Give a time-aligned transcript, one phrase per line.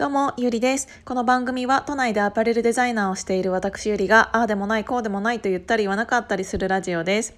[0.00, 0.88] どうも、ゆりです。
[1.04, 7.34] この番組は都内でアパレルデザイナーをしている私ゆりが、ああでもない、こうでもないと言ったり言わなかったりするラジオです。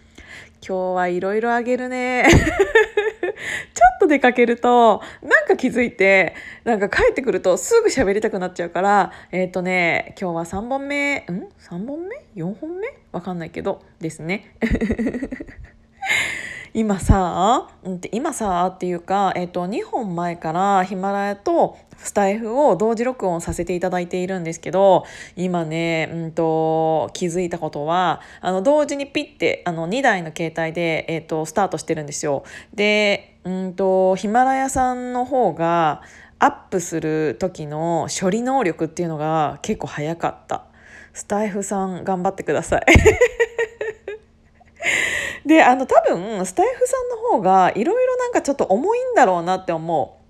[0.65, 2.25] 今日はいろいろあげるね。
[2.31, 2.39] ちょ
[3.97, 12.95] っと出かけると、なんか気づいて、なんか帰ってくるとすぐ喋りたくなっちゃうから、えっ、ー、とね、今日は3本目、ん ?3 本目 ?4 本目？
[13.11, 14.55] わかんないけど、ですね。
[16.75, 17.69] 今さ、
[18.13, 25.05] 今さっていうか、えっと、2本前からヒマラヤとスタイフを同時録音させていただいているんですけど
[25.37, 32.43] 今ね、うんと、気づいたことはあの同時にピッてあの2台の携帯で、えっと、スタートしてるんですよ。
[32.73, 36.01] で、うんと、ヒマラヤさんの方が
[36.39, 40.65] アップする時の処理能力っていうのが結構早かった。
[41.13, 42.83] スタイフさん頑張ってください。
[45.53, 50.23] であの多分スタイフさんの方がいろいろなんかちょっと重いんだろうなって思う。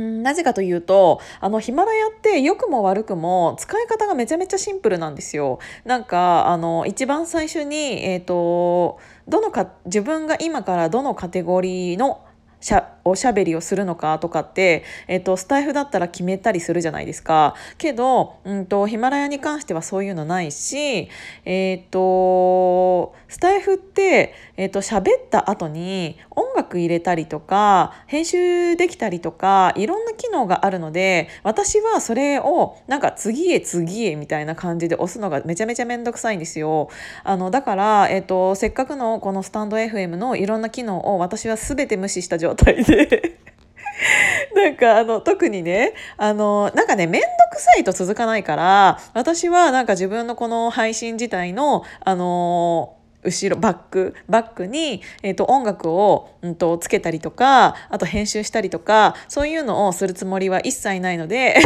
[0.00, 5.58] なぜかというとあのヒマラヤって良くも悪くも使い方がめちゃめちゃシンプルなんですよ。
[5.84, 8.98] なんかあの一番最初に、えーと、
[9.28, 12.24] どのか自分が今からどのカテゴリーの
[12.60, 17.54] しゃおしゃべりをするのかとかって、えっと、スタイフだったら決めたりするじゃないですか。
[17.78, 21.08] けど、うんと、ヒマラヤに関してはそういうのないし、
[21.44, 36.88] えっと、スタイフって、えっと、喋った後に音楽入れたりとか、編集できたりとか、いろんな機能があるので、私はそれをなんか次へ次へみたいな感じで押すのがめちゃめちゃめんどくさいんですよ。
[37.24, 42.91] あの、だから、えっと、せっかくのこのスタンド FM のいろんな機能を私は全て無視した状態で
[44.54, 61.56] なんかあの特にねあのなんかね面倒くさいと続かないから私はなんか自分のこの配信自体のあの後ろバックバックに、えーと、音楽を、うんと、つけたりとかあと編集したりとかそういうのをするつもりは一切ないので。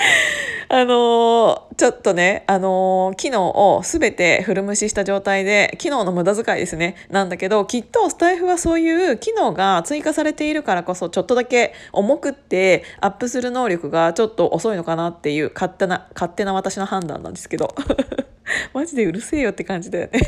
[0.68, 6.96] あのー、ちょっとね、あのー、機能を全て古無視した状態で、機能の無駄遣いですね。
[7.10, 17.74] なんだけど、きっとスタイフはそういう機能が追加されているからこそ、ちょっとだけ重くってアップする能力がちょっと遅いのかなっていう勝手な、勝手な私の判断なんですけど。
[18.74, 20.20] マジでうるせえよって感じだよね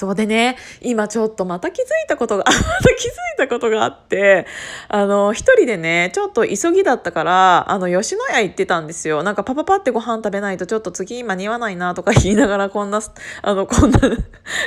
[0.00, 2.58] そうでね、今ちょっとまた気づいたことが、 また
[2.94, 4.46] 気づいたことがあって、
[4.88, 9.22] あの、一人でね、ちょっと急ぎだったから、あの、吉野家行ってたんですよ。
[9.22, 13.02] なんかパパパってご飯食べないとちょっと次間に合わないなとか言いながらこんな、
[13.42, 13.98] あの、こんな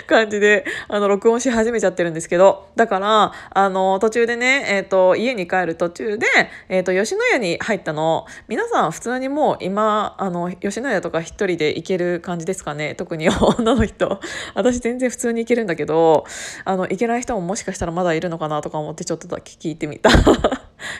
[0.05, 6.27] 感じで、あの、録音し始めちゃってるんですけど、だから、あの、途中でね、えっ、ー、と、家に帰る途中で、
[6.69, 12.93] えっ、ー、と、吉野家に入ったの、皆さん普通にもう今、あの、吉野家とか一人で行ける感じですかね。
[12.93, 14.19] 特に女の人。
[14.53, 16.25] 私全然普通通に行けるんだけど
[16.65, 20.09] あの行けない人ももしかしたらまだいるのかなとか思ってちょっとだけ聞いてみた。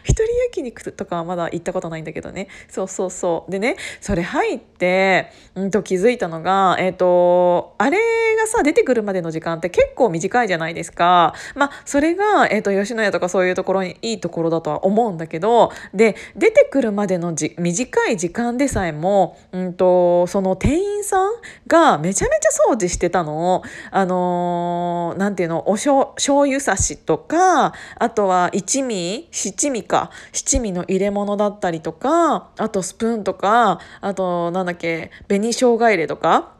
[0.03, 2.47] 一人焼肉とかはまだ行ったことないんだけどね。
[2.69, 3.51] そうそうそう。
[3.51, 7.97] でねそれ入って、うんと気づいたのがえっ、ー、とあれ
[8.37, 11.33] がさ出てくるまでの時間って結構短いじゃないですか。
[11.55, 21.33] まあそれが、えーと、吉野家とかそういうところにいいところだとは思うんだけどで出てくるまでのじ短い時間でさえも、うんと、その店員さん
[21.67, 23.63] がめちゃめちゃ掃除してたの。
[23.91, 30.11] あのー、ていうのおしょ醤油差しとかあとは一味七味か。
[30.31, 36.53] 七味の入れ物だったりとかあとスプーンとかあとなんだっけ紅生姜入れとか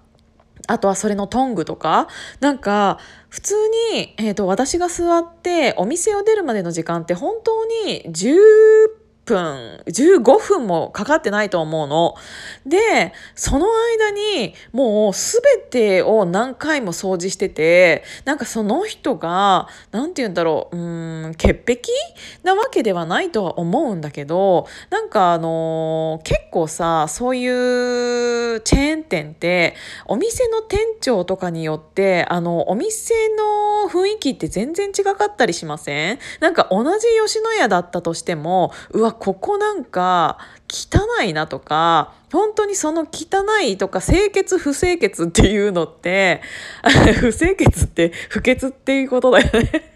[0.68, 2.08] あとはそれのトングとか。
[2.40, 3.00] なんか
[3.30, 3.56] 普通
[3.96, 8.38] に、えーと、私が座ってお店を出るまでの時間って本当に10
[9.26, 12.16] 分、15分もかかってないと思うの。
[12.66, 13.68] で、その
[13.98, 21.80] 間にもうすべてを何回も掃除してて、なんかその人が、なんて言うんだろう、うん、潔癖
[22.44, 36.20] なわけではないとは思うんだけど、なんかあのー、結構さ、そういうチェーン店って、お店の店長とかによって、あの、お店の雰囲気って全然違かったりしません？
[36.40, 40.38] なんか同じ吉野家だったとしても、うわ、ここなんか
[40.70, 46.42] 汚いなとか本当にその汚いとか清潔不清潔っていうのって
[47.20, 49.93] 不清潔って不潔っていうことだよね。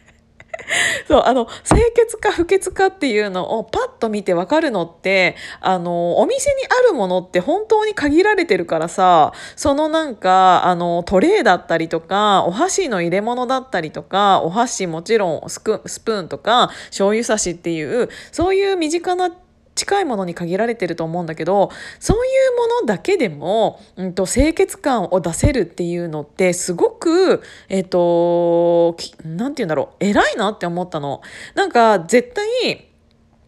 [1.07, 19.31] そうあの清潔か不潔かっていうのをパッと見てわかるのってあのお店にあるものって本当に限られてるからさそのなんかあのトレーだったりとかお箸の入れ物だったりとかお箸もちろんスプーンとか醤油差しっていうそういう身近な
[19.77, 21.69] 近いものに限られてると思うんだけど
[21.99, 22.19] そうい
[22.55, 31.21] うものだけでも、うんと、清潔感を出せるっていうのってすごくえっ、ー、と何て言うんだろう偉いなって思ったの。
[31.55, 32.87] なんか絶対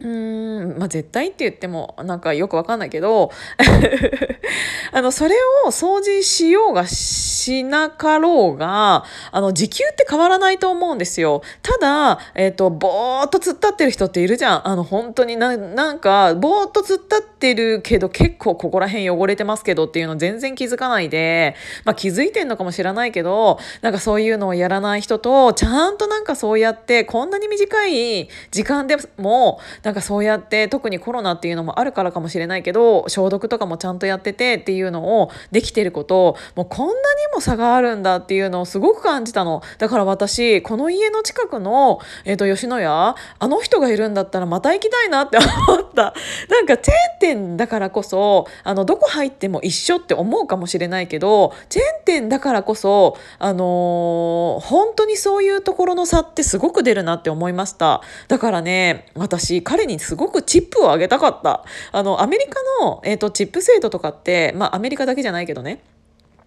[0.01, 3.31] うーんまあ絶対って言ってもなんかよくわかんないけど
[4.91, 5.35] あのそれ
[5.65, 11.41] を掃除しようがしなかろうがあの時給って変わらないと思うんですよ。
[11.61, 14.67] ただ、えっ、ー、とぼーっと突っ立ってる人っているじゃん。
[14.67, 21.55] あの本当にななんかぼーっと突っ立ってるけど結構ここら辺汚れてますけどっていうの全然気づかないで、
[21.85, 29.59] まあ、気づいてんのかもしれないけどなんかそういうのをやらない人とちゃんとなんかそうやってこんなに短い時間でも
[29.89, 36.99] なんかそうやって特にコロナっていうのもあるからかもしれないけど消毒とかもちゃんとやっててっていうのをできてることもうこんなに
[37.33, 39.63] も差があるんだっていうのをすごく感じたの。
[39.79, 45.47] だから私この家の近くの、えーと、吉野家あの人がいるんだったらまた行きたいなって思
[45.79, 46.13] った。
[46.49, 58.01] なんかチェーン店だからこそあのどこ入っても一緒って思うかもしれないけどチェーン店だからこそあのー、本当にそういうところの差ってすごく出るなって思いました。
[58.27, 61.63] だからね私彼にすごくチップをあげたかった。
[61.91, 65.83] あの、アメリカの、えっ、ー、と、チップ制度とかって、まあ、アメリカだけじゃないけどね。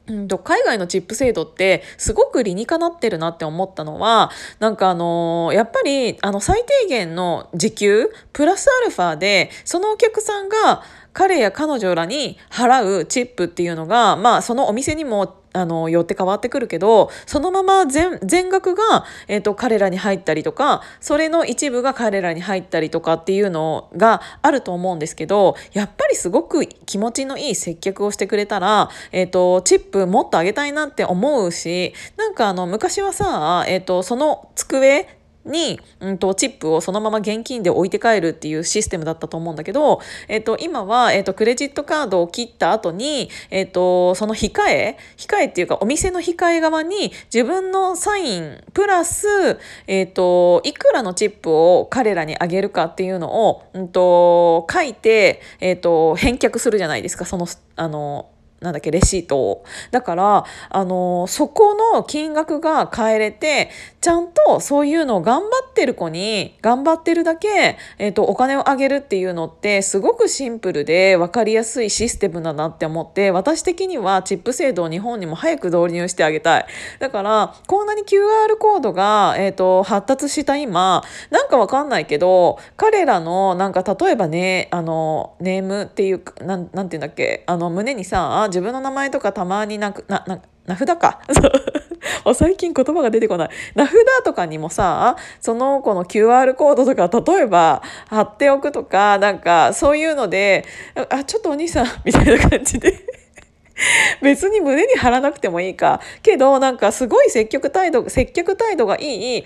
[0.09, 10.83] うんと海外のチップ制度ってすごく理にかなってるなって思ったのはなんかあのー、やっぱりあの最低限の時給プラスアルファでそのお客さんが
[11.13, 57.47] 彼や彼女らに払うチップっていうのがまあそのお店にもあのよって変わってくるけどそのまま全全額が、えーと、彼らに入ったりとかそれの一部が彼らに入ったりとかっていうのがあると思うんですけどやっぱりすごく気持ちのいい接客をしてくれたら、えーと、チップもっとあげたいなって思うしなんかあの昔はさ、えーとその机に、うんと、チップをそのまま現金で置いて帰るっていうシステムだったと思うんだけど、えっと、今は、えっと、クレジットカードを切った後に、えっと、その控え、控えっていうかお店の控え側に自分のサインプラス、えっと、いくらのチップを彼らにあげるかっていうのを、うんと、書いて、えっと、返却するじゃないですか、その、
[57.77, 58.29] あの、
[58.63, 59.65] なんだっけレシートを。
[59.91, 63.71] だからあのそこの金額が変えれて
[64.01, 76.67] ちゃんとそういうのを頑張ってる子に頑張ってるだけ、えーと、お金をあげるっていうのってすごくシンプルで分かりやすいシステムだなって思って私的にはチップ制度を日本にも早く導入してあげたい。
[76.99, 91.21] だからこんなに QR コードが、えーと、発達した今なんか分かんないけど彼らのなんか例えばねあのネームっていうなんなんていうんだっけあの胸にさ自分の名前とかたまになくなな名札か。
[92.35, 93.49] 最近言葉が出てこない。
[93.75, 93.95] 名札
[94.25, 100.65] とかにもさその子の QR コードとか例えば貼っておくとかなんかそういうので
[101.11, 102.95] あちょっとお兄さん みたいな感じで。
[104.21, 106.01] 別に胸に貼らなくてもいいか。
[106.23, 109.45] けどなんかすごい積極態度接客態度がいい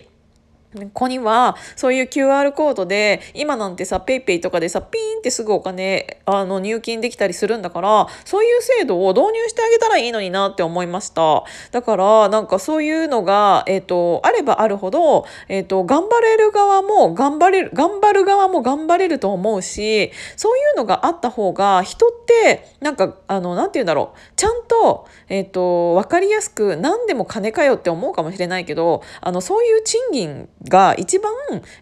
[0.92, 11.44] 子にはそういう QR コードで今なんてさ PayPay とかでさピーンってすぐお金あの入金できたりするんだからそういう制度を導入してあげたらいいのになって思いました。
[11.70, 31.32] だからなんかそういうのが、えーと、あればあるほど、えーと、頑張れる側も頑張れる頑張る側も頑張れると思うしそういうのがあった方が人ってなんかあのなんて言うんだろうちゃんと,、えーと、と分かりやすく何でも金かよって思うかもしれないけどあのそういう賃金が一番、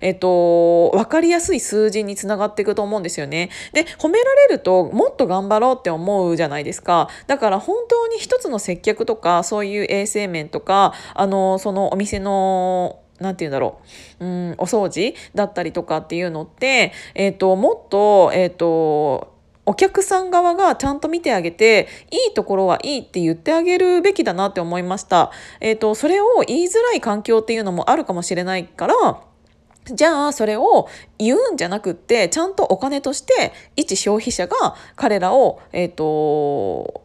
[0.00, 3.50] えっと、分かりやすい数字につながっていくと思うんですよね。
[3.72, 7.08] で褒められるともっと頑張ろうって思うじゃないですか。
[7.26, 13.80] だから本当に一つの接客とかそういう衛生面とかあのそのお店のなんて言うんだろ
[14.20, 19.33] う、うん、お掃除だったりとかっていうのって、えっ、と、もっと、えっ、と、
[19.66, 25.30] お客さん側がちゃんと見てあげていいところはいいって言ってあげるべきだなって思いました。
[25.60, 28.94] えっ、ー、とそれを言いづらい環境っていうのもあるかもしれないから
[29.86, 37.03] じゃあそれを言うんじゃなくってちゃんとお金として一消費者が彼らをえっ、ー、と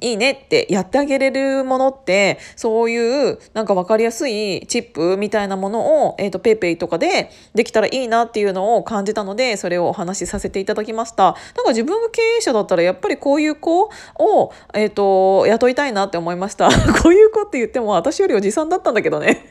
[0.00, 11.36] いいねってやってあげれるものってそういうなんか分かりやすいチップみたいなものを、えーと、と PayPay とかでできたらいいなっていうのを感じたのでそれをお話しさせていただきました。
[11.56, 16.68] なんか自分が経営者だったらやっぱりこういう子を、えーと雇いたいなって思いました。
[17.02, 19.46] こういう子って言っても私よりおじさんだったんだけどね。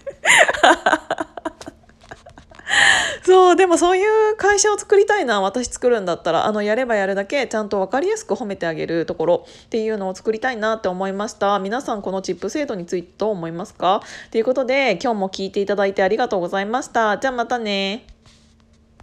[3.54, 11.60] そうでもそういう会社を作りたいな私作るんだったらあのやればやるだけちゃんと分かりやすく褒めてあげるところっていうのを作りたいなって思いました。
[11.60, 14.02] 皆さんこのチップ制度についてどう思いますか？
[14.32, 17.20] ということで今日も聞いていただいてありがとうございました。
[17.20, 18.08] じゃあまたね。